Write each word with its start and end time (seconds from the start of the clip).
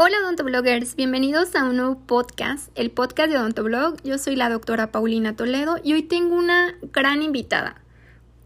Hola 0.00 0.18
odontobloggers, 0.22 0.94
bienvenidos 0.94 1.56
a 1.56 1.64
un 1.64 1.76
nuevo 1.78 1.98
podcast, 1.98 2.70
el 2.76 2.92
podcast 2.92 3.32
de 3.32 3.36
Odontoblog. 3.36 4.00
Yo 4.04 4.16
soy 4.16 4.36
la 4.36 4.48
doctora 4.48 4.92
Paulina 4.92 5.34
Toledo 5.34 5.78
y 5.82 5.92
hoy 5.94 6.04
tengo 6.04 6.36
una 6.36 6.76
gran 6.92 7.20
invitada. 7.20 7.82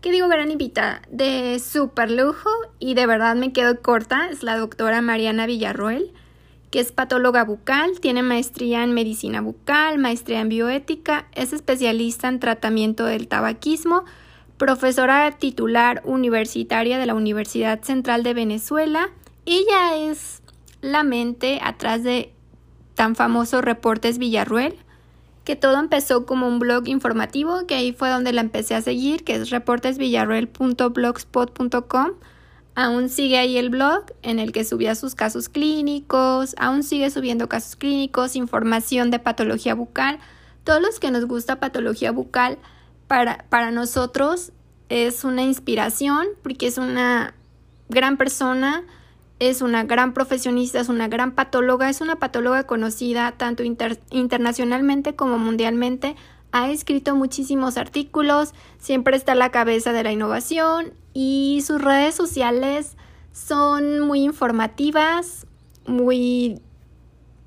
¿Qué 0.00 0.10
digo 0.10 0.28
gran 0.28 0.50
invitada? 0.50 1.02
De 1.10 1.58
súper 1.58 2.10
lujo 2.10 2.48
y 2.78 2.94
de 2.94 3.04
verdad 3.04 3.36
me 3.36 3.52
quedo 3.52 3.82
corta. 3.82 4.30
Es 4.30 4.42
la 4.42 4.56
doctora 4.56 5.02
Mariana 5.02 5.44
Villarroel, 5.44 6.14
que 6.70 6.80
es 6.80 6.90
patóloga 6.90 7.44
bucal, 7.44 8.00
tiene 8.00 8.22
maestría 8.22 8.82
en 8.82 8.94
medicina 8.94 9.42
bucal, 9.42 9.98
maestría 9.98 10.40
en 10.40 10.48
bioética, 10.48 11.26
es 11.34 11.52
especialista 11.52 12.28
en 12.28 12.40
tratamiento 12.40 13.04
del 13.04 13.28
tabaquismo, 13.28 14.04
profesora 14.56 15.30
titular 15.32 16.00
universitaria 16.06 16.96
de 16.96 17.04
la 17.04 17.14
Universidad 17.14 17.82
Central 17.82 18.22
de 18.22 18.32
Venezuela. 18.32 19.10
Ella 19.44 19.96
es 19.96 20.41
la 20.82 21.04
mente 21.04 21.60
atrás 21.62 22.02
de 22.02 22.34
tan 22.94 23.16
famoso 23.16 23.62
Reportes 23.62 24.18
Villarruel, 24.18 24.76
que 25.44 25.56
todo 25.56 25.78
empezó 25.78 26.26
como 26.26 26.46
un 26.46 26.58
blog 26.58 26.86
informativo, 26.88 27.66
que 27.66 27.74
ahí 27.74 27.92
fue 27.92 28.10
donde 28.10 28.34
la 28.34 28.42
empecé 28.42 28.74
a 28.74 28.82
seguir, 28.82 29.24
que 29.24 29.36
es 29.36 29.48
reportesvillarruel.blogspot.com. 29.50 32.10
Aún 32.74 33.08
sigue 33.08 33.38
ahí 33.38 33.56
el 33.58 33.70
blog 33.70 34.04
en 34.22 34.38
el 34.38 34.52
que 34.52 34.64
subía 34.64 34.94
sus 34.94 35.14
casos 35.14 35.48
clínicos, 35.48 36.54
aún 36.58 36.82
sigue 36.82 37.08
subiendo 37.10 37.48
casos 37.48 37.76
clínicos, 37.76 38.36
información 38.36 39.10
de 39.10 39.18
patología 39.18 39.74
bucal. 39.74 40.18
Todos 40.64 40.80
los 40.80 41.00
que 41.00 41.10
nos 41.10 41.26
gusta 41.26 41.60
patología 41.60 42.12
bucal, 42.12 42.58
para, 43.08 43.44
para 43.50 43.72
nosotros 43.72 44.52
es 44.88 45.24
una 45.24 45.42
inspiración 45.42 46.28
porque 46.42 46.66
es 46.66 46.78
una 46.78 47.34
gran 47.88 48.16
persona, 48.16 48.84
es 49.48 49.60
una 49.60 49.82
gran 49.82 50.14
profesionista, 50.14 50.78
es 50.78 50.88
una 50.88 51.08
gran 51.08 51.32
patóloga, 51.32 51.90
es 51.90 52.00
una 52.00 52.14
patóloga 52.14 52.62
conocida 52.62 53.32
tanto 53.32 53.64
internacionalmente 53.64 55.16
como 55.16 55.36
mundialmente. 55.36 56.14
Ha 56.52 56.70
escrito 56.70 57.16
muchísimos 57.16 57.76
artículos, 57.76 58.54
siempre 58.78 59.16
está 59.16 59.32
a 59.32 59.34
la 59.34 59.50
cabeza 59.50 59.92
de 59.92 60.04
la 60.04 60.12
innovación 60.12 60.92
y 61.12 61.60
sus 61.66 61.82
redes 61.82 62.14
sociales 62.14 62.96
son 63.32 63.98
muy 63.98 64.22
informativas, 64.22 65.48
muy 65.88 66.60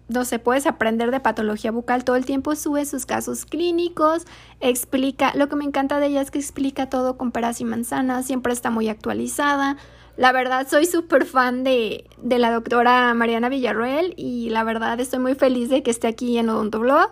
no 0.10 0.26
sé, 0.26 0.38
puedes 0.38 0.68
aprender 0.68 1.12
de 1.12 1.22
patología 1.22 1.72
bucal 1.72 2.04
todo 2.04 2.18
el 2.18 2.26
tiempo, 2.26 2.56
sube 2.56 2.86
sus 2.86 3.06
casos 3.06 3.46
clínicos, 3.46 4.26
explica, 4.60 5.32
lo 5.34 5.48
que 5.48 5.56
me 5.56 5.64
encanta 5.64 6.00
de 6.00 6.08
ella 6.08 6.22
es 6.22 6.30
que 6.30 6.40
explica 6.40 6.90
todo 6.90 7.18
con 7.18 7.32
peras 7.32 7.62
y 7.62 7.66
manzanas, 7.66 8.26
siempre 8.26 8.54
está 8.54 8.70
muy 8.70 8.90
actualizada, 8.90 9.78
la 10.18 10.32
verdad, 10.32 10.68
soy 10.70 10.86
súper 10.86 11.26
fan 11.26 11.64
de, 11.64 12.06
de, 12.18 12.40
la 12.40 12.52
doctora 12.52 13.14
Mariana 13.14 13.50
Villarroel 13.50 14.14
y 14.18 14.50
la 14.50 14.64
verdad 14.64 15.00
estoy 15.00 15.20
muy 15.20 15.36
feliz 15.36 15.70
de 15.70 15.84
que 15.84 15.92
esté 15.92 16.08
aquí 16.08 16.38
en 16.38 16.50
Odontoblog. 16.50 17.12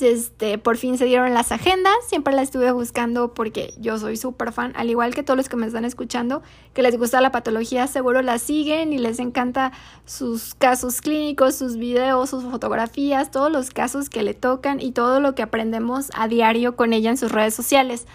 Este, 0.00 0.58
por 0.58 0.76
fin 0.76 0.96
se 0.96 1.06
dieron 1.06 1.34
las 1.34 1.50
agendas, 1.50 1.94
siempre 2.06 2.32
la 2.32 2.42
estuve 2.42 2.70
buscando 2.70 3.34
porque 3.34 3.74
yo 3.78 3.98
soy 3.98 4.16
súper 4.16 4.52
fan, 4.52 4.72
al 4.76 4.90
igual 4.90 5.12
que 5.12 5.24
todos 5.24 5.36
los 5.36 5.48
que 5.48 5.56
me 5.56 5.66
están 5.66 5.84
escuchando, 5.84 6.40
que 6.72 6.82
les 6.82 6.96
gusta 6.96 7.20
la 7.20 7.32
patología, 7.32 7.88
seguro 7.88 8.22
la 8.22 8.38
siguen 8.38 8.92
y 8.92 8.98
les 8.98 9.18
encanta 9.18 9.72
sus 10.04 10.54
casos 10.54 11.00
clínicos, 11.00 11.56
sus 11.56 11.76
videos, 11.76 12.30
sus 12.30 12.44
fotografías, 12.44 13.32
todos 13.32 13.50
los 13.50 13.70
casos 13.70 14.08
que 14.08 14.22
le 14.22 14.34
tocan 14.34 14.80
y 14.80 14.92
todo 14.92 15.18
lo 15.18 15.34
que 15.34 15.42
aprendemos 15.42 16.10
a 16.14 16.28
diario 16.28 16.76
con 16.76 16.92
ella 16.92 17.10
en 17.10 17.16
sus 17.16 17.32
redes 17.32 17.54
sociales. 17.54 18.06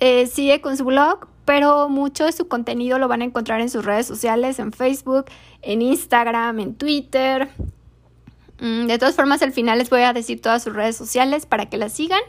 Eh, 0.00 0.26
sigue 0.26 0.62
con 0.62 0.78
su 0.78 0.84
blog, 0.84 1.26
pero 1.44 1.90
mucho 1.90 2.24
de 2.24 2.32
su 2.32 2.48
contenido 2.48 2.98
lo 2.98 3.06
van 3.06 3.20
a 3.20 3.24
encontrar 3.24 3.60
en 3.60 3.68
sus 3.68 3.84
redes 3.84 4.06
sociales, 4.06 4.58
en 4.58 4.72
Facebook, 4.72 5.26
en 5.60 5.82
Instagram, 5.82 6.58
en 6.58 6.74
Twitter. 6.74 7.50
Mm, 8.60 8.86
de 8.86 8.98
todas 8.98 9.14
formas, 9.14 9.42
al 9.42 9.52
final 9.52 9.78
les 9.78 9.90
voy 9.90 10.02
a 10.02 10.12
decir 10.14 10.40
todas 10.40 10.62
sus 10.62 10.74
redes 10.74 10.96
sociales 10.96 11.44
para 11.44 11.66
que 11.66 11.76
las 11.76 11.92
sigan. 11.92 12.20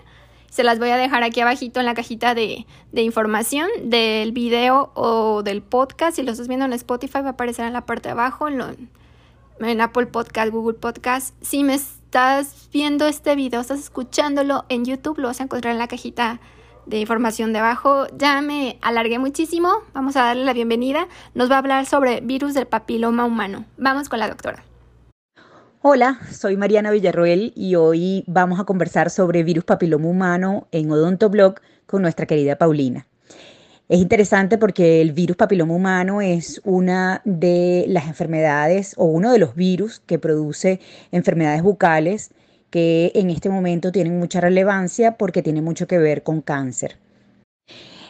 Se 0.49 0.63
las 0.63 0.79
voy 0.79 0.89
a 0.89 0.97
dejar 0.97 1.23
aquí 1.23 1.39
abajito 1.39 1.79
en 1.79 1.85
la 1.85 1.93
cajita 1.93 2.35
de, 2.35 2.65
información 2.91 3.69
del 3.83 4.33
video 4.33 4.91
o 4.95 5.43
del 5.43 5.61
podcast. 5.61 6.17
Si 6.17 6.23
lo 6.23 6.31
estás 6.31 6.49
viendo 6.49 6.65
en 6.65 6.73
Spotify 6.73 7.21
va 7.21 7.27
a 7.27 7.31
aparecer 7.31 7.65
en 7.65 7.71
la 7.71 7.85
parte 7.85 8.09
de 8.09 8.13
abajo, 8.13 8.49
en, 8.49 8.89
en 9.61 9.81
Apple 9.81 10.07
Podcast, 10.07 10.51
Google 10.51 10.77
Podcast. 10.77 11.35
Si 11.41 11.63
me 11.63 11.75
estás 11.75 12.67
viendo 12.73 13.07
este 13.07 13.35
video, 13.35 13.61
estás 13.61 13.79
escuchándolo 13.79 14.65
en 14.67 14.83
YouTube, 14.83 15.19
lo 15.19 15.29
vas 15.29 15.39
a 15.39 15.43
encontrar 15.45 15.71
en 15.71 15.79
la 15.79 15.87
cajita 15.87 16.41
de 16.91 16.99
información 16.99 17.53
debajo. 17.53 18.05
Ya 18.17 18.41
me 18.41 18.77
alargué 18.81 19.17
muchísimo. 19.17 19.69
Vamos 19.93 20.15
a 20.17 20.25
darle 20.25 20.45
la 20.45 20.53
bienvenida. 20.53 21.07
Nos 21.33 21.49
va 21.49 21.55
a 21.55 21.59
hablar 21.59 21.85
sobre 21.85 22.19
virus 22.21 22.53
del 22.53 22.67
papiloma 22.67 23.25
humano. 23.25 23.65
Vamos 23.77 24.09
con 24.09 24.19
la 24.19 24.27
doctora. 24.27 24.63
Hola, 25.81 26.19
soy 26.31 26.57
Mariana 26.57 26.91
Villarroel 26.91 27.53
y 27.55 27.75
hoy 27.75 28.23
vamos 28.27 28.59
a 28.59 28.65
conversar 28.65 29.09
sobre 29.09 29.41
virus 29.41 29.63
papiloma 29.63 30.07
humano 30.07 30.67
en 30.71 30.91
Odontoblog 30.91 31.55
con 31.87 32.03
nuestra 32.03 32.27
querida 32.27 32.57
Paulina. 32.57 33.07
Es 33.89 33.99
interesante 33.99 34.57
porque 34.57 35.01
el 35.01 35.11
virus 35.11 35.37
papiloma 35.37 35.73
humano 35.73 36.21
es 36.21 36.61
una 36.63 37.21
de 37.25 37.85
las 37.87 38.05
enfermedades 38.07 38.93
o 38.97 39.05
uno 39.05 39.31
de 39.31 39.39
los 39.39 39.55
virus 39.55 40.01
que 40.01 40.19
produce 40.19 40.79
enfermedades 41.11 41.63
bucales 41.63 42.31
que 42.71 43.11
en 43.13 43.29
este 43.29 43.49
momento 43.49 43.91
tienen 43.91 44.17
mucha 44.17 44.41
relevancia 44.41 45.17
porque 45.17 45.43
tiene 45.43 45.61
mucho 45.61 45.85
que 45.85 45.99
ver 45.99 46.23
con 46.23 46.41
cáncer. 46.41 46.97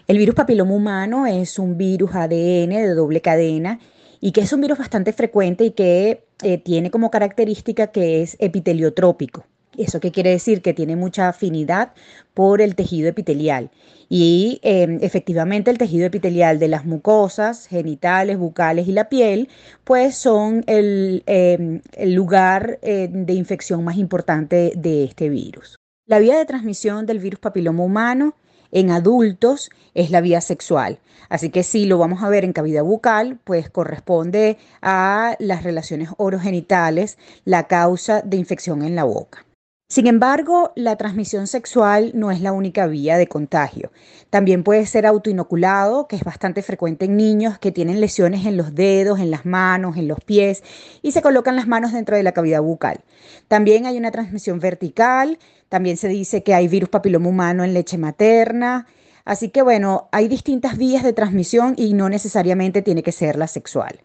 El 0.08 0.18
virus 0.18 0.36
papiloma 0.36 0.74
humano 0.74 1.26
es 1.26 1.60
un 1.60 1.78
virus 1.78 2.12
ADN 2.14 2.70
de 2.70 2.94
doble 2.94 3.22
cadena 3.22 3.80
y 4.22 4.32
que 4.32 4.42
es 4.42 4.54
un 4.54 4.62
virus 4.62 4.78
bastante 4.78 5.14
frecuente 5.14 5.66
y 5.66 5.72
que 5.72 6.24
eh, 6.44 6.58
tiene 6.60 6.92
como 6.92 7.12
característica 7.12 7.88
que 7.88 8.22
es 8.22 8.38
epiteliotrópico. 8.40 9.46
¿Eso 9.78 10.00
qué 10.00 10.12
quiere 10.12 10.32
decir? 10.32 10.62
Que 10.62 10.74
tiene 10.74 10.96
mucha 10.96 11.30
afinidad 11.30 11.94
por 12.34 12.62
el 12.62 12.76
tejido 12.76 13.08
epitelial. 13.08 13.72
Y 14.10 14.60
em, 14.64 15.00
efectivamente 15.02 15.72
el 15.72 15.78
tejido 15.78 16.06
epitelial 16.06 16.60
de 16.60 16.68
las 16.68 16.86
mucosas, 16.86 17.68
genitales, 17.68 18.38
bucales 18.38 18.88
y 18.88 18.92
la 18.92 19.08
piel, 19.08 19.48
pues 19.86 20.16
son 20.16 20.66
el, 20.68 21.24
em, 21.26 21.82
lugar 22.04 22.80
eh, 22.82 23.08
de 23.10 23.34
infección 23.34 23.86
más 23.86 23.96
importante 23.98 24.74
de 24.76 25.06
este 25.06 25.30
virus. 25.30 25.78
La 26.06 26.20
vía 26.20 26.38
de 26.38 26.46
transmisión 26.46 27.06
del 27.06 27.20
virus 27.20 27.40
papiloma 27.40 27.84
humano 27.84 28.36
en 28.74 28.92
adultos 28.92 29.70
es 29.94 30.12
la 30.12 30.20
vía 30.20 30.42
sexual. 30.42 31.00
Así 31.30 31.50
que 31.50 31.64
si 31.64 31.86
lo 31.86 31.98
vamos 31.98 32.24
a 32.24 32.30
ver 32.30 32.44
en 32.44 32.52
cavidad 32.52 32.84
bucal, 32.84 33.40
pues 33.46 33.70
corresponde 33.70 34.58
a 34.82 35.38
las 35.40 35.64
relaciones 35.64 36.10
orogenitales 36.18 37.18
la 37.46 37.68
causa 37.68 38.22
de 38.22 38.36
infección 38.36 38.82
en 38.82 38.96
la 38.96 39.06
boca. 39.06 39.46
Sin 39.92 40.08
embargo, 40.08 40.72
la 40.78 40.96
transmisión 40.96 41.48
sexual 41.48 42.14
no 42.14 42.32
es 42.32 42.40
la 42.40 42.54
única 42.54 42.88
vía 42.88 43.18
de 43.18 43.28
contagio. 43.28 43.92
También 44.30 44.64
puede 44.64 44.86
ser 44.86 45.06
autoinoculado, 45.06 46.08
que 46.08 46.16
es 46.16 46.24
bastante 46.24 46.62
frecuente 46.62 47.04
en 47.04 47.18
niños 47.18 47.60
que 47.60 47.74
tienen 47.74 48.00
lesiones 48.00 48.46
en 48.46 48.56
los 48.56 48.74
dedos, 48.74 49.20
en 49.20 49.32
las 49.32 49.46
manos, 49.46 49.98
en 49.98 50.08
los 50.08 50.22
pies 50.22 50.64
y 51.02 51.12
se 51.12 51.22
colocan 51.22 51.58
las 51.58 51.68
manos 51.68 51.92
dentro 51.92 52.16
de 52.16 52.24
la 52.24 52.32
cavidad 52.32 52.62
bucal. 52.62 53.02
También 53.50 53.86
hay 53.86 53.98
una 53.98 54.12
transmisión 54.12 54.62
vertical, 54.62 55.40
también 55.68 55.98
se 55.98 56.08
dice 56.08 56.42
que 56.42 56.54
hay 56.54 56.70
virus 56.70 56.88
papiloma 56.88 57.28
humano 57.28 57.66
en 57.66 57.74
leche 57.74 57.98
materna. 57.98 58.88
Así 59.26 59.50
que 59.50 59.62
bueno, 59.62 60.08
hay 60.14 60.30
distintas 60.30 60.78
vías 60.78 61.04
de 61.04 61.12
transmisión 61.12 61.74
y 61.76 61.96
no 61.96 62.08
necesariamente 62.08 62.82
tiene 62.82 63.04
que 63.04 63.12
ser 63.12 63.36
la 63.36 63.48
sexual 63.48 64.00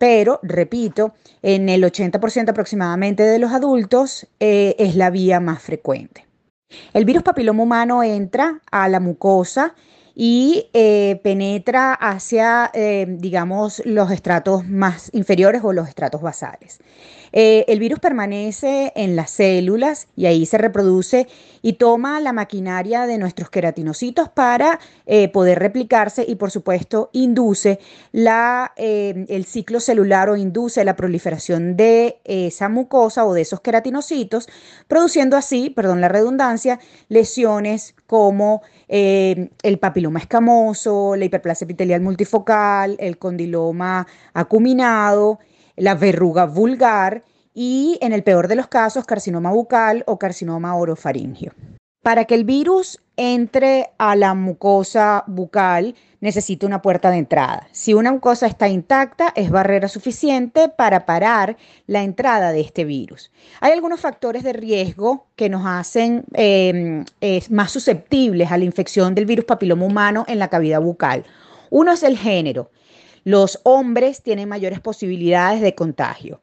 pero 0.00 0.40
repito, 0.42 1.12
en 1.42 1.68
el 1.68 1.84
80% 1.84 2.48
aproximadamente 2.48 3.22
de 3.22 3.38
los 3.38 3.52
adultos 3.52 4.26
eh, 4.40 4.74
es 4.78 4.96
la 4.96 5.10
vía 5.10 5.40
más 5.40 5.62
frecuente. 5.62 6.26
El 6.94 7.04
virus 7.04 7.22
papiloma 7.22 7.62
humano 7.62 8.02
entra 8.02 8.62
a 8.70 8.88
la 8.88 8.98
mucosa 8.98 9.74
y 10.14 10.70
eh, 10.72 11.20
penetra 11.22 11.92
hacia, 11.92 12.70
eh, 12.72 13.04
digamos, 13.10 13.82
los 13.84 14.10
estratos 14.10 14.66
más 14.66 15.10
inferiores 15.12 15.60
o 15.62 15.74
los 15.74 15.86
estratos 15.86 16.22
basales. 16.22 16.78
El 17.32 17.78
virus 17.78 18.00
permanece 18.00 18.92
en 18.96 19.14
las 19.16 19.30
células 19.30 20.08
y 20.16 20.26
ahí 20.26 20.46
se 20.46 20.58
reproduce 20.58 21.28
y 21.62 21.74
toma 21.74 22.20
la 22.20 22.32
maquinaria 22.32 23.06
de 23.06 23.18
nuestros 23.18 23.50
queratinocitos 23.50 24.28
para 24.28 24.80
poder 25.32 25.58
replicarse 25.58 26.24
y, 26.26 26.36
por 26.36 26.50
supuesto, 26.50 27.10
induce 27.12 27.78
la, 28.12 28.72
el 28.76 29.44
ciclo 29.44 29.80
celular 29.80 30.30
o 30.30 30.36
induce 30.36 30.84
la 30.84 30.96
proliferación 30.96 31.76
de 31.76 32.20
esa 32.24 32.68
mucosa 32.68 33.24
o 33.24 33.34
de 33.34 33.42
esos 33.42 33.60
queratinocitos, 33.60 34.48
produciendo 34.88 35.36
así, 35.36 35.70
perdón 35.70 36.00
la 36.00 36.08
redundancia, 36.08 36.78
lesiones 37.08 37.94
como 38.06 38.62
el 38.88 39.78
papiloma 39.80 40.20
escamoso, 40.20 41.16
la 41.16 41.24
hiperplasia 41.24 41.64
epitelial 41.64 42.00
multifocal, 42.00 42.96
el 42.98 43.18
condiloma 43.18 44.06
acuminado, 44.32 45.38
la 45.76 45.94
verruga 45.94 46.46
vulgar 46.46 47.24
y, 47.54 47.98
en 48.00 48.12
el 48.12 48.22
peor 48.22 48.48
de 48.48 48.56
los 48.56 48.68
casos, 48.68 49.04
carcinoma 49.04 49.50
bucal 49.50 50.04
o 50.06 50.18
carcinoma 50.18 50.74
orofaringio. 50.76 51.52
Para 52.02 52.24
que 52.24 52.34
el 52.34 52.44
virus 52.44 52.98
entre 53.16 53.90
a 53.98 54.16
la 54.16 54.32
mucosa 54.32 55.24
bucal, 55.26 55.94
necesita 56.20 56.66
una 56.66 56.80
puerta 56.80 57.10
de 57.10 57.18
entrada. 57.18 57.68
Si 57.70 57.92
una 57.92 58.12
mucosa 58.12 58.46
está 58.46 58.66
intacta, 58.66 59.30
es 59.36 59.50
barrera 59.50 59.88
suficiente 59.88 60.70
para 60.70 61.04
parar 61.04 61.58
la 61.86 62.02
entrada 62.02 62.52
de 62.52 62.62
este 62.62 62.86
virus. 62.86 63.30
Hay 63.60 63.72
algunos 63.72 64.00
factores 64.00 64.42
de 64.42 64.54
riesgo 64.54 65.26
que 65.36 65.50
nos 65.50 65.66
hacen 65.66 66.24
em, 66.32 67.04
más 67.50 67.72
susceptibles 67.72 68.50
a 68.50 68.56
la 68.56 68.64
infección 68.64 69.14
del 69.14 69.26
virus 69.26 69.44
papiloma 69.44 69.84
humano 69.84 70.24
en 70.26 70.38
la 70.38 70.48
cavidad 70.48 70.80
bucal. 70.80 71.26
Uno 71.68 71.92
es 71.92 72.02
el 72.02 72.16
género. 72.16 72.70
Los 73.24 73.60
hombres 73.64 74.22
tienen 74.22 74.48
mayores 74.48 74.80
posibilidades 74.80 75.60
de 75.60 75.74
contagio. 75.74 76.40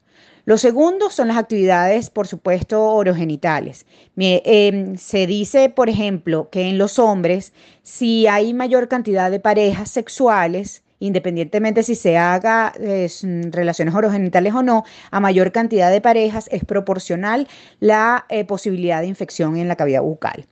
Lo 0.47 0.57
segundo 0.57 1.09
son 1.09 1.27
las 1.27 1.35
actividades, 1.35 2.09
por 2.09 2.25
supuesto, 2.25 2.81
orogenitales. 2.81 3.85
Em, 4.15 4.95
se 4.95 5.27
dice, 5.27 5.67
por 5.69 5.89
ejemplo, 5.89 6.49
que 6.49 6.69
en 6.69 6.77
los 6.77 6.99
hombres, 6.99 7.51
si 7.83 8.27
hay 8.27 8.53
mayor 8.53 8.87
cantidad 8.87 9.29
de 9.29 9.41
parejas 9.41 9.89
sexuales, 9.89 10.83
independientemente 10.99 11.83
si 11.83 11.95
se 11.95 12.17
haga 12.17 12.71
relaciones 13.51 13.93
orogenitales 13.93 14.53
o 14.53 14.63
no, 14.63 14.85
a 15.11 15.19
mayor 15.19 15.51
cantidad 15.51 15.91
de 15.91 15.99
parejas 15.99 16.47
es 16.49 16.63
proporcional 16.63 17.49
la 17.81 18.25
eh, 18.29 18.45
posibilidad 18.45 19.01
de 19.01 19.07
infección 19.07 19.57
en 19.57 19.67
la 19.67 19.75
cavidad 19.75 20.01
bucal. 20.01 20.47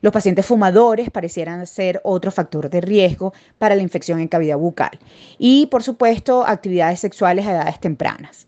Los 0.00 0.12
pacientes 0.12 0.46
fumadores 0.46 1.10
parecieran 1.12 1.64
ser 1.68 2.00
otro 2.02 2.32
factor 2.32 2.70
de 2.70 2.80
riesgo 2.80 3.32
para 3.58 3.76
la 3.76 3.82
infección 3.82 4.18
en 4.18 4.26
cavidad 4.26 4.58
bucal. 4.58 4.98
Y, 5.38 5.66
por 5.66 5.84
supuesto, 5.84 6.44
actividades 6.44 6.98
sexuales 6.98 7.46
a 7.46 7.52
edades 7.52 7.78
tempranas. 7.78 8.47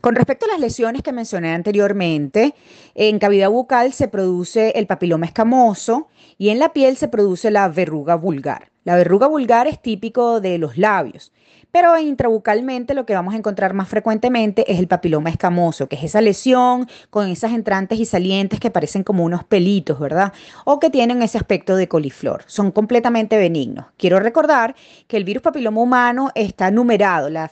Con 0.00 0.14
respecto 0.14 0.46
a 0.46 0.50
las 0.50 0.60
lesiones 0.60 1.02
que 1.02 1.12
mencioné 1.12 1.52
anteriormente, 1.52 2.54
en 2.94 3.18
cavidad 3.18 3.50
bucal 3.50 3.92
se 3.92 4.08
produce 4.08 4.70
el 4.76 4.86
papiloma 4.86 5.26
escamoso 5.26 6.08
y 6.38 6.50
en 6.50 6.58
la 6.58 6.72
piel 6.72 6.96
se 6.96 7.08
produce 7.08 7.50
la 7.50 7.68
verruga 7.68 8.14
vulgar. 8.14 8.70
La 8.84 8.96
verruga 8.96 9.26
vulgar 9.26 9.66
es 9.66 9.80
típico 9.80 10.40
de 10.40 10.58
los 10.58 10.78
labios 10.78 11.32
pero 11.70 11.98
intrabucalmente 11.98 12.94
lo 12.94 13.06
que 13.06 13.14
vamos 13.14 13.34
a 13.34 13.36
encontrar 13.36 13.74
más 13.74 13.88
frecuentemente 13.88 14.70
es 14.70 14.78
el 14.78 14.88
papiloma 14.88 15.30
escamoso, 15.30 15.88
que 15.88 15.96
es 15.96 16.04
esa 16.04 16.20
lesión 16.20 16.88
con 17.10 17.28
esas 17.28 17.52
entrantes 17.52 17.98
y 17.98 18.04
salientes 18.04 18.60
que 18.60 18.70
parecen 18.70 19.04
como 19.04 19.24
unos 19.24 19.44
pelitos, 19.44 19.98
¿verdad? 19.98 20.32
O 20.64 20.78
que 20.78 20.90
tienen 20.90 21.22
ese 21.22 21.38
aspecto 21.38 21.76
de 21.76 21.88
coliflor. 21.88 22.42
Son 22.46 22.70
completamente 22.70 23.36
benignos. 23.38 23.86
Quiero 23.96 24.20
recordar 24.20 24.74
que 25.06 25.16
el 25.16 25.24
virus 25.24 25.42
papiloma 25.42 25.80
humano 25.80 26.30
está 26.34 26.70
numerado. 26.70 27.30
La, 27.30 27.50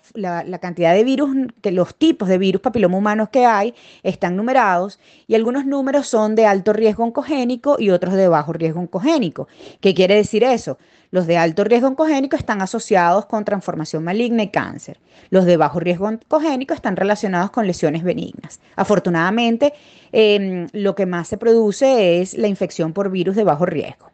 cantidad 0.61 0.93
de 0.94 1.05
virus, 1.05 1.31
que 1.62 1.71
los 1.71 1.94
tipos 1.94 2.29
de 2.29 2.38
virus 2.38 2.61
papiloma 2.61 2.99
humanos 2.99 3.29
que 3.31 3.47
hay 3.47 3.75
están 4.03 4.37
numerados 4.37 4.99
y 5.26 5.35
algunos 5.35 5.67
números 5.67 6.09
son 6.09 6.35
de 6.35 6.47
alto 6.47 6.73
riesgo 6.73 7.05
oncogénico 7.05 7.76
y 7.79 7.91
otros 7.91 8.14
de 8.14 8.29
bajo 8.29 8.53
riesgo 8.53 8.81
oncogénico. 8.81 9.49
¿Qué 9.81 9.94
quiere 9.94 10.17
decir 10.17 10.43
eso? 10.43 10.79
Los 11.11 11.27
de 11.27 11.39
alto 11.39 11.65
riesgo 11.65 11.89
oncogénico 11.89 12.37
están 12.37 12.61
asociados 12.61 13.27
con 13.27 13.45
transformación 13.45 14.05
maligna 14.05 14.43
y 14.43 14.49
cáncer. 14.49 15.01
Los 15.31 15.47
de 15.47 15.57
bajo 15.57 15.81
riesgo 15.81 16.07
oncogénico 16.07 16.75
están 16.75 16.97
relacionados 16.97 17.51
con 17.51 17.67
lesiones 17.67 18.03
benignas. 18.05 18.61
Afortunadamente, 18.77 19.73
em, 20.13 20.69
lo 20.73 20.95
que 20.95 21.07
más 21.07 21.29
se 21.29 21.39
produce 21.39 22.21
es 22.21 22.37
la 22.37 22.49
infección 22.49 22.93
por 22.93 23.11
virus 23.11 23.37
de 23.37 23.45
bajo 23.45 23.65
riesgo. 23.65 24.11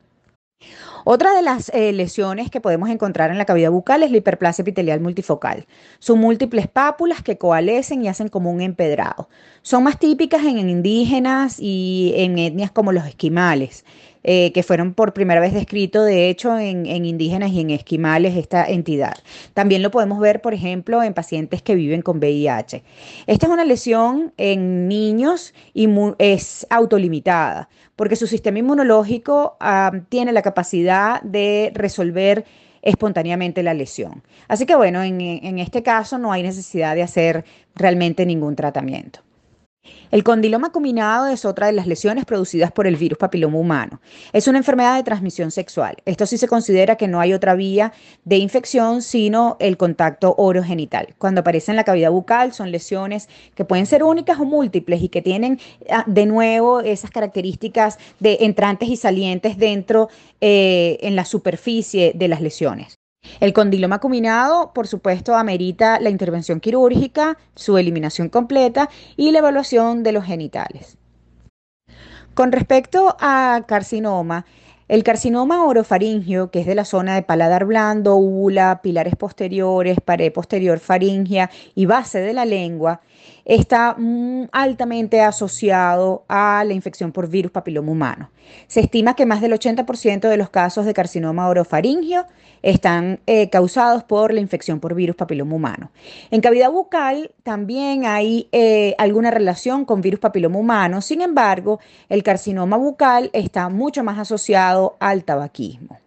Otra 1.06 1.34
de 1.34 1.42
las 1.42 1.70
eh, 1.74 1.92
lesiones 1.92 2.50
que 2.50 2.62
podemos 2.62 2.88
encontrar 2.88 3.30
en 3.30 3.36
la 3.36 3.44
cavidad 3.44 3.70
bucal 3.70 4.02
es 4.02 4.10
la 4.10 4.16
hiperplasia 4.16 4.62
epitelial 4.62 5.00
multifocal. 5.00 5.66
Son 5.98 6.18
múltiples 6.18 6.66
pápulas 6.66 7.22
que 7.22 7.36
coalescen 7.36 8.02
y 8.02 8.08
hacen 8.08 8.28
como 8.28 8.50
un 8.50 8.62
empedrado. 8.62 9.28
Son 9.60 9.82
más 9.82 9.98
típicas 9.98 10.42
en 10.44 10.58
indígenas 10.58 11.56
y 11.60 12.14
en 12.16 12.38
etnias 12.38 12.70
como 12.70 12.90
los 12.90 13.06
esquimales. 13.06 13.84
Eh, 14.26 14.52
que 14.52 14.62
fueron 14.62 14.94
por 14.94 15.12
primera 15.12 15.38
vez 15.38 15.52
descritos, 15.52 16.06
de 16.06 16.30
hecho, 16.30 16.58
en, 16.58 16.86
indígenas 16.86 17.52
y 17.52 17.60
en 17.60 17.68
esquimales 17.68 18.34
esta 18.38 18.64
entidad. 18.64 19.12
También 19.52 19.82
lo 19.82 19.90
podemos 19.90 20.18
ver, 20.18 20.40
por 20.40 20.54
ejemplo, 20.54 21.02
en 21.02 21.12
pacientes 21.12 21.60
que 21.60 21.74
viven 21.74 22.00
con 22.00 22.16
VIH. 22.16 22.82
Esta 23.26 23.46
es 23.46 23.52
una 23.52 23.66
lesión 23.66 24.32
en 24.38 24.88
niños 24.88 25.52
y 25.74 25.90
es 26.16 26.66
autolimitada, 26.70 27.68
porque 27.96 28.16
su 28.16 28.26
sistema 28.26 28.60
inmunológico 28.60 29.58
tiene 30.08 30.32
la 30.32 30.40
capacidad 30.40 31.20
de 31.20 31.70
resolver 31.74 32.46
espontáneamente 32.80 33.62
la 33.62 33.74
lesión. 33.74 34.22
Así 34.48 34.64
que 34.64 34.74
bueno, 34.74 35.02
en 35.02 35.58
este 35.58 35.82
caso 35.82 36.16
no 36.16 36.32
hay 36.32 36.42
necesidad 36.42 36.94
de 36.94 37.02
hacer 37.02 37.44
realmente 37.74 38.24
ningún 38.24 38.56
tratamiento. 38.56 39.20
El 40.10 40.22
condiloma 40.22 40.70
combinado 40.70 41.26
es 41.26 41.44
otra 41.44 41.66
de 41.66 41.72
las 41.72 41.86
lesiones 41.86 42.24
producidas 42.24 42.70
por 42.70 42.86
el 42.86 42.96
virus 42.96 43.18
papiloma 43.18 43.58
humano. 43.58 44.00
Es 44.32 44.46
una 44.46 44.58
enfermedad 44.58 44.96
de 44.96 45.02
transmisión 45.02 45.50
sexual. 45.50 45.96
Esto 46.04 46.26
sí 46.26 46.38
se 46.38 46.46
considera 46.46 46.96
que 46.96 47.08
no 47.08 47.20
hay 47.20 47.32
otra 47.32 47.54
vía 47.54 47.92
de 48.24 48.36
infección 48.36 49.02
sino 49.02 49.56
el 49.58 49.76
contacto 49.76 50.34
orogenital. 50.38 51.14
Cuando 51.18 51.40
aparece 51.40 51.72
en 51.72 51.76
la 51.76 51.84
cavidad 51.84 52.10
bucal 52.10 52.52
son 52.52 52.70
lesiones 52.70 53.28
que 53.54 53.64
pueden 53.64 53.86
ser 53.86 54.04
únicas 54.04 54.38
o 54.38 54.44
múltiples 54.44 55.02
y 55.02 55.08
que 55.08 55.22
tienen 55.22 55.58
ah, 55.90 56.04
de 56.06 56.26
nuevo 56.26 56.80
esas 56.80 57.10
características 57.10 57.98
de 58.20 58.38
entrantes 58.42 58.88
y 58.88 58.96
salientes 58.96 59.58
dentro 59.58 60.08
eh, 60.40 60.98
en 61.00 61.16
la 61.16 61.24
superficie 61.24 62.12
de 62.14 62.28
las 62.28 62.40
lesiones. 62.40 62.94
El 63.40 63.52
condiloma 63.52 64.00
combinado, 64.00 64.72
por 64.72 64.86
supuesto, 64.86 65.34
amerita 65.34 66.00
la 66.00 66.10
intervención 66.10 66.60
quirúrgica, 66.60 67.38
su 67.54 67.78
eliminación 67.78 68.28
completa 68.28 68.88
y 69.16 69.30
la 69.30 69.38
evaluación 69.38 70.02
de 70.02 70.12
los 70.12 70.24
genitales. 70.24 70.98
Con 72.34 72.52
respecto 72.52 73.16
a 73.20 73.64
carcinoma, 73.66 74.44
el 74.86 75.02
carcinoma 75.02 75.64
orofaringio, 75.64 76.50
que 76.50 76.60
es 76.60 76.66
de 76.66 76.74
la 76.74 76.84
zona 76.84 77.14
de 77.14 77.22
paladar 77.22 77.64
blando, 77.64 78.16
úvula, 78.16 78.80
pilares 78.82 79.16
posteriores, 79.16 79.98
pared 80.04 80.30
posterior 80.30 80.78
faringea 80.78 81.50
y 81.74 81.86
base 81.86 82.20
de 82.20 82.34
la 82.34 82.44
lengua, 82.44 83.00
está 83.44 83.94
mm, 83.98 84.48
altamente 84.52 85.20
asociado 85.20 86.24
a 86.28 86.64
la 86.64 86.72
infección 86.72 87.12
por 87.12 87.28
virus 87.28 87.52
papiloma 87.52 87.92
humano. 87.92 88.30
Se 88.66 88.80
estima 88.80 89.14
que 89.14 89.26
más 89.26 89.40
del 89.40 89.52
80% 89.52 90.28
de 90.28 90.36
los 90.36 90.50
casos 90.50 90.86
de 90.86 90.94
carcinoma 90.94 91.48
orofaringio 91.48 92.26
están 92.62 93.20
eh, 93.26 93.50
causados 93.50 94.04
por 94.04 94.32
la 94.32 94.40
infección 94.40 94.80
por 94.80 94.94
virus 94.94 95.16
papiloma 95.16 95.54
humano. 95.54 95.90
En 96.30 96.40
cavidad 96.40 96.70
bucal 96.70 97.30
también 97.42 98.06
hay 98.06 98.48
eh, 98.52 98.94
alguna 98.98 99.30
relación 99.30 99.84
con 99.84 100.00
virus 100.00 100.20
papiloma 100.20 100.58
humano, 100.58 101.00
sin 101.02 101.20
embargo, 101.20 101.80
el 102.08 102.22
carcinoma 102.22 102.76
bucal 102.76 103.30
está 103.34 103.68
mucho 103.68 104.02
más 104.02 104.18
asociado 104.18 104.96
al 104.98 105.24
tabaquismo. 105.24 106.03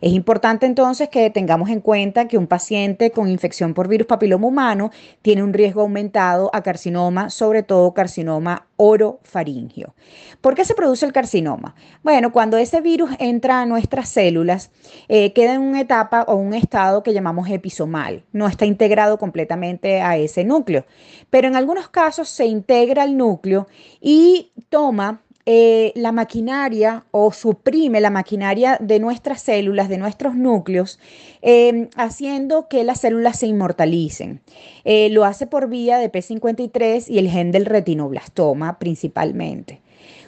Es 0.00 0.12
importante 0.12 0.66
entonces 0.66 1.08
que 1.08 1.30
tengamos 1.30 1.70
en 1.70 1.80
cuenta 1.80 2.28
que 2.28 2.38
un 2.38 2.46
paciente 2.46 3.10
con 3.10 3.28
infección 3.28 3.74
por 3.74 3.88
virus 3.88 4.06
papiloma 4.06 4.46
humano 4.46 4.90
tiene 5.22 5.42
un 5.42 5.52
riesgo 5.52 5.82
aumentado 5.82 6.50
a 6.52 6.62
carcinoma, 6.62 7.30
sobre 7.30 7.62
todo 7.62 7.94
carcinoma 7.94 8.66
orofaringio. 8.76 9.94
¿Por 10.40 10.54
qué 10.54 10.64
se 10.64 10.74
produce 10.74 11.04
el 11.04 11.12
carcinoma? 11.12 11.74
Bueno, 12.02 12.32
cuando 12.32 12.56
ese 12.58 12.80
virus 12.80 13.10
entra 13.18 13.60
a 13.60 13.66
nuestras 13.66 14.08
células, 14.08 14.70
eh, 15.08 15.32
queda 15.32 15.54
en 15.54 15.62
una 15.62 15.80
etapa 15.80 16.22
o 16.28 16.36
un 16.36 16.54
estado 16.54 17.02
que 17.02 17.12
llamamos 17.12 17.48
episomal. 17.50 18.24
No 18.32 18.46
está 18.46 18.66
integrado 18.66 19.18
completamente 19.18 20.00
a 20.00 20.16
ese 20.16 20.44
núcleo, 20.44 20.84
pero 21.30 21.48
en 21.48 21.56
algunos 21.56 21.88
casos 21.88 22.28
se 22.28 22.46
integra 22.46 23.02
al 23.02 23.16
núcleo 23.16 23.66
y 24.00 24.52
toma 24.68 25.22
eh, 25.50 25.92
la 25.94 26.12
maquinaria 26.12 27.06
o 27.10 27.32
suprime 27.32 28.02
la 28.02 28.10
maquinaria 28.10 28.76
de 28.82 29.00
nuestras 29.00 29.40
células, 29.40 29.88
de 29.88 29.96
nuestros 29.96 30.34
núcleos, 30.34 31.00
em, 31.40 31.88
haciendo 31.96 32.68
que 32.68 32.84
las 32.84 33.00
células 33.00 33.38
se 33.38 33.46
inmortalicen. 33.46 34.42
Eh, 34.84 35.08
lo 35.08 35.24
hace 35.24 35.46
por 35.46 35.70
vía 35.70 35.96
de 35.96 36.12
P53 36.12 37.08
y 37.08 37.16
el 37.16 37.30
gen 37.30 37.50
del 37.50 37.64
retinoblastoma 37.64 38.78
principalmente. 38.78 39.80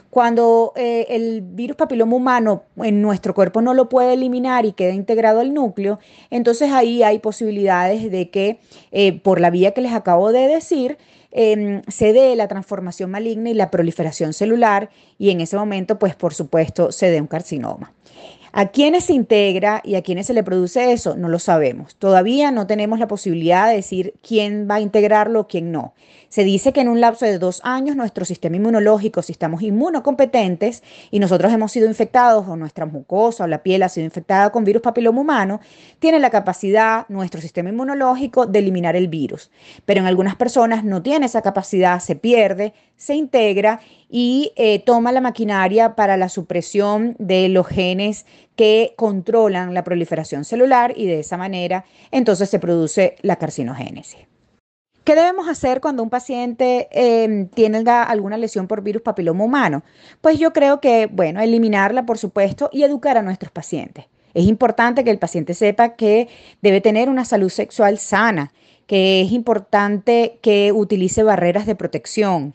Cuando 0.09 0.73
eh, 0.75 1.05
el 1.09 1.41
virus 1.41 1.77
papiloma 1.77 2.15
humano 2.15 2.63
en 2.77 3.03
nuestro 3.03 3.35
cuerpo 3.35 3.61
no 3.61 3.75
lo 3.75 3.89
puede 3.89 4.13
eliminar 4.13 4.65
y 4.65 4.73
queda 4.73 4.93
integrado 4.93 5.39
al 5.39 5.53
núcleo, 5.53 5.99
entonces 6.31 6.71
ahí 6.71 7.03
hay 7.03 7.19
posibilidades 7.19 8.09
de 8.09 8.31
que 8.31 8.59
por 9.21 9.39
la 9.39 9.51
vía 9.51 9.75
que 9.75 9.81
les 9.81 9.93
acabo 9.93 10.31
de 10.31 10.47
decir, 10.47 10.97
Em, 11.31 11.81
se 11.87 12.13
dé 12.13 12.35
la 12.35 12.47
transformación 12.47 13.09
maligna 13.09 13.49
y 13.49 13.53
la 13.53 13.71
proliferación 13.71 14.33
celular 14.33 14.89
y 15.17 15.29
en 15.29 15.41
ese 15.41 15.55
momento, 15.55 15.97
pues 15.97 16.15
por 16.15 16.33
supuesto, 16.33 16.91
se 16.91 17.09
dé 17.09 17.21
un 17.21 17.27
carcinoma. 17.27 17.93
¿A 18.53 18.67
quiénes 18.67 19.05
se 19.05 19.13
integra 19.13 19.81
y 19.85 19.95
a 19.95 20.01
quiénes 20.01 20.27
se 20.27 20.33
le 20.33 20.43
produce 20.43 20.91
eso? 20.91 21.15
No 21.15 21.29
lo 21.29 21.39
sabemos. 21.39 21.95
Todavía 21.95 22.51
no 22.51 22.67
tenemos 22.67 22.99
la 22.99 23.07
posibilidad 23.07 23.69
de 23.69 23.75
decir 23.75 24.13
quién 24.21 24.67
va 24.69 24.75
a 24.75 24.81
integrarlo 24.81 25.41
o 25.41 25.47
quién 25.47 25.71
no. 25.71 25.93
Se 26.31 26.45
dice 26.45 26.71
que 26.71 26.79
en 26.79 26.87
un 26.87 27.01
lapso 27.01 27.25
de 27.25 27.39
dos 27.39 27.59
años 27.65 27.97
nuestro 27.97 28.23
sistema 28.23 28.55
inmunológico, 28.55 29.21
si 29.21 29.33
estamos 29.33 29.63
inmunocompetentes 29.63 30.81
y 31.11 31.19
nosotros 31.19 31.51
hemos 31.51 31.73
sido 31.73 31.89
infectados 31.89 32.47
o 32.47 32.55
nuestra 32.55 32.85
mucosa 32.85 33.43
o 33.43 33.47
la 33.47 33.63
piel 33.63 33.83
ha 33.83 33.89
sido 33.89 34.05
infectada 34.05 34.49
con 34.49 34.63
virus 34.63 34.81
papiloma 34.81 35.19
humano, 35.19 35.59
tiene 35.99 36.19
la 36.19 36.29
capacidad 36.29 37.05
nuestro 37.09 37.41
sistema 37.41 37.67
inmunológico 37.67 38.45
de 38.45 38.59
eliminar 38.59 38.95
el 38.95 39.09
virus. 39.09 39.51
Pero 39.83 39.99
en 39.99 40.05
algunas 40.05 40.37
personas 40.37 40.85
no 40.85 41.01
tiene 41.01 41.25
esa 41.25 41.41
capacidad, 41.41 41.99
se 41.99 42.15
pierde, 42.15 42.73
se 42.95 43.15
integra 43.15 43.81
y 44.09 44.53
eh, 44.55 44.79
toma 44.79 45.11
la 45.11 45.19
maquinaria 45.19 45.95
para 45.95 46.15
la 46.15 46.29
supresión 46.29 47.13
de 47.19 47.49
los 47.49 47.67
genes 47.67 48.25
que 48.55 48.93
controlan 48.95 49.73
la 49.73 49.83
proliferación 49.83 50.45
celular 50.45 50.93
y 50.95 51.07
de 51.07 51.19
esa 51.19 51.35
manera 51.35 51.83
entonces 52.09 52.49
se 52.49 52.59
produce 52.59 53.17
la 53.21 53.35
carcinogénesis. 53.35 54.30
¿Qué 55.03 55.15
debemos 55.15 55.47
hacer 55.47 55.81
cuando 55.81 56.03
un 56.03 56.11
paciente 56.11 56.87
eh, 56.91 57.47
tiene 57.55 57.83
alguna 57.89 58.37
lesión 58.37 58.67
por 58.67 58.83
virus 58.83 59.01
papiloma 59.01 59.43
humano? 59.43 59.83
Pues 60.21 60.37
yo 60.37 60.53
creo 60.53 60.79
que, 60.79 61.07
bueno, 61.07 61.41
eliminarla, 61.41 62.05
por 62.05 62.19
supuesto, 62.19 62.69
y 62.71 62.83
educar 62.83 63.17
a 63.17 63.23
nuestros 63.23 63.51
pacientes. 63.51 64.05
Es 64.35 64.45
importante 64.45 65.03
que 65.03 65.09
el 65.09 65.17
paciente 65.17 65.55
sepa 65.55 65.95
que 65.95 66.29
debe 66.61 66.81
tener 66.81 67.09
una 67.09 67.25
salud 67.25 67.49
sexual 67.49 67.97
sana, 67.97 68.51
que 68.85 69.21
es 69.21 69.31
importante 69.31 70.37
que 70.41 70.71
utilice 70.71 71.23
barreras 71.23 71.65
de 71.65 71.75
protección, 71.75 72.53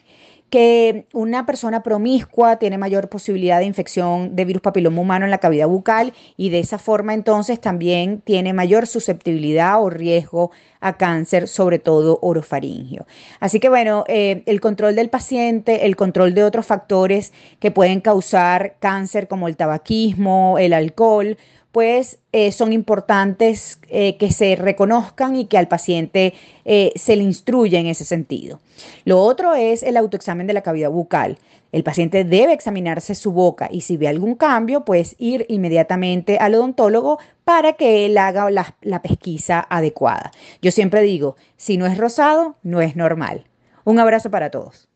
que 0.50 1.06
una 1.12 1.44
persona 1.44 1.82
promiscua 1.82 2.56
tiene 2.56 2.78
mayor 2.78 3.08
posibilidad 3.08 3.58
de 3.58 3.64
infección 3.64 4.36
de 4.36 4.44
virus 4.44 4.62
papiloma 4.62 5.02
humano 5.02 5.24
en 5.24 5.30
la 5.30 5.38
cavidad 5.38 5.66
bucal 5.66 6.12
y 6.36 6.50
de 6.50 6.60
esa 6.60 6.78
forma 6.78 7.14
entonces 7.14 7.60
también 7.60 8.20
tiene 8.20 8.52
mayor 8.52 8.86
susceptibilidad 8.86 9.82
o 9.82 9.90
riesgo 9.90 10.52
a 10.80 10.96
cáncer, 10.96 11.48
sobre 11.48 11.78
todo 11.80 12.18
orofaringio. 12.22 13.06
Así 13.40 13.58
que 13.58 13.68
bueno, 13.68 14.04
eh, 14.06 14.44
el 14.46 14.60
control 14.60 14.94
del 14.94 15.10
paciente, 15.10 15.86
el 15.86 15.96
control 15.96 16.34
de 16.34 16.44
otros 16.44 16.66
factores 16.66 17.32
que 17.58 17.72
pueden 17.72 18.00
causar 18.00 18.76
cáncer 18.78 19.26
como 19.26 19.48
el 19.48 19.56
tabaquismo, 19.56 20.58
el 20.58 20.72
alcohol, 20.72 21.38
pues 21.72 22.18
eh, 22.32 22.52
son 22.52 22.72
importantes 22.72 23.78
eh, 23.88 24.16
que 24.16 24.30
se 24.30 24.56
reconozcan 24.56 25.36
y 25.36 25.46
que 25.46 25.58
al 25.58 25.68
paciente 25.68 26.34
eh, 26.64 26.92
se 26.96 27.16
le 27.16 27.22
instruya 27.22 27.78
en 27.78 27.86
ese 27.86 28.04
sentido. 28.04 28.60
Lo 29.04 29.20
otro 29.20 29.54
es 29.54 29.82
el 29.82 29.96
autoexamen 29.96 30.46
de 30.46 30.54
la 30.54 30.62
cavidad 30.62 30.90
bucal. 30.90 31.38
El 31.72 31.84
paciente 31.84 32.24
debe 32.24 32.52
examinarse 32.52 33.14
su 33.14 33.32
boca 33.32 33.68
y 33.70 33.82
si 33.82 33.96
ve 33.96 34.08
algún 34.08 34.36
cambio, 34.36 34.84
pues 34.84 35.16
ir 35.18 35.44
inmediatamente 35.48 36.38
al 36.38 36.54
odontólogo 36.54 37.18
para 37.44 37.74
que 37.74 38.06
él 38.06 38.16
haga 38.16 38.50
la, 38.50 38.76
la 38.80 39.02
pesquisa 39.02 39.66
adecuada. 39.68 40.32
Yo 40.62 40.70
siempre 40.70 41.02
digo, 41.02 41.36
si 41.56 41.76
no 41.76 41.86
es 41.86 41.98
rosado, 41.98 42.56
no 42.62 42.80
es 42.80 42.96
normal. 42.96 43.44
Un 43.84 43.98
abrazo 43.98 44.30
para 44.30 44.50
todos. 44.50 44.88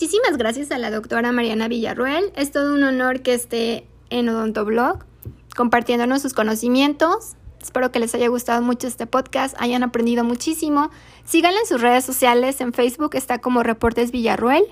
Muchísimas 0.00 0.38
gracias 0.38 0.70
a 0.70 0.78
la 0.78 0.92
doctora 0.92 1.32
Mariana 1.32 1.66
Villarruel. 1.66 2.30
Es 2.36 2.52
todo 2.52 2.72
un 2.72 2.84
honor 2.84 3.22
que 3.22 3.34
esté 3.34 3.88
en 4.10 4.28
Odontoblog 4.28 5.07
compartiéndonos 5.58 6.22
sus 6.22 6.34
conocimientos. 6.34 7.34
Espero 7.60 7.90
que 7.90 7.98
les 7.98 8.14
haya 8.14 8.28
gustado 8.28 8.62
mucho 8.62 8.86
este 8.86 9.08
podcast, 9.08 9.56
hayan 9.58 9.82
aprendido 9.82 10.22
muchísimo. 10.22 10.92
Síganle 11.24 11.58
en 11.58 11.66
sus 11.66 11.80
redes 11.80 12.04
sociales, 12.04 12.60
en 12.60 12.72
Facebook 12.72 13.16
está 13.16 13.40
como 13.40 13.64
Reportes 13.64 14.12
Villarruel, 14.12 14.62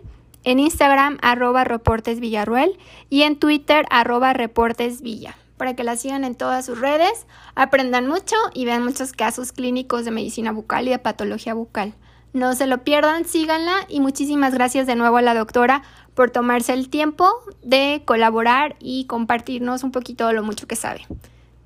en 0.44 0.60
Instagram 0.60 1.18
arroba 1.22 1.64
Reportes 1.64 2.20
Villarruel 2.20 2.78
y 3.10 3.22
en 3.22 3.36
Twitter 3.36 3.84
arroba 3.90 4.32
Reportes 4.32 5.02
Villa. 5.02 5.36
Para 5.56 5.74
que 5.74 5.82
la 5.82 5.96
sigan 5.96 6.22
en 6.22 6.36
todas 6.36 6.64
sus 6.64 6.78
redes, 6.78 7.26
aprendan 7.56 8.06
mucho 8.06 8.36
y 8.54 8.64
vean 8.64 8.84
muchos 8.84 9.12
casos 9.12 9.50
clínicos 9.50 10.04
de 10.04 10.12
medicina 10.12 10.52
bucal 10.52 10.86
y 10.86 10.90
de 10.90 11.00
patología 11.00 11.54
bucal. 11.54 11.94
No 12.36 12.54
se 12.54 12.66
lo 12.66 12.84
pierdan, 12.84 13.24
síganla 13.24 13.86
y 13.88 14.00
muchísimas 14.00 14.52
gracias 14.52 14.86
de 14.86 14.94
nuevo 14.94 15.16
a 15.16 15.22
la 15.22 15.32
doctora 15.32 15.80
por 16.12 16.30
tomarse 16.30 16.74
el 16.74 16.90
tiempo 16.90 17.30
de 17.62 18.02
colaborar 18.04 18.76
y 18.78 19.06
compartirnos 19.06 19.82
un 19.82 19.90
poquito 19.90 20.26
de 20.26 20.34
lo 20.34 20.42
mucho 20.42 20.66
que 20.66 20.76
sabe. 20.76 21.06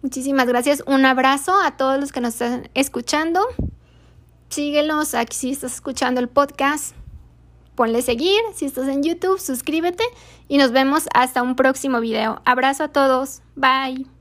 Muchísimas 0.00 0.46
gracias, 0.46 0.84
un 0.86 1.04
abrazo 1.04 1.60
a 1.60 1.76
todos 1.76 1.98
los 1.98 2.12
que 2.12 2.20
nos 2.20 2.34
están 2.34 2.70
escuchando. 2.74 3.44
Síguenos 4.48 5.14
aquí 5.14 5.36
si 5.36 5.50
estás 5.50 5.74
escuchando 5.74 6.20
el 6.20 6.28
podcast. 6.28 6.94
Ponle 7.74 8.00
seguir, 8.00 8.40
si 8.54 8.66
estás 8.66 8.86
en 8.86 9.02
YouTube, 9.02 9.40
suscríbete 9.40 10.04
y 10.46 10.58
nos 10.58 10.70
vemos 10.70 11.08
hasta 11.14 11.42
un 11.42 11.56
próximo 11.56 11.98
video. 11.98 12.42
Abrazo 12.44 12.84
a 12.84 12.88
todos, 12.92 13.42
bye. 13.56 14.19